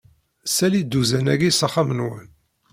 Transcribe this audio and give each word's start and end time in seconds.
Sali 0.55 0.79
dduzan-agi 0.85 1.51
s 1.53 1.59
axxam-nnwen. 1.67 2.27